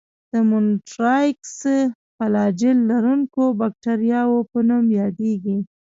د 0.31 0.33
مونټرایکس 0.49 1.57
فلاجیل 2.15 2.77
لرونکو 2.91 3.41
باکتریاوو 3.59 4.37
په 4.51 4.59
نوم 4.69 4.85
یادیږي. 5.01 5.57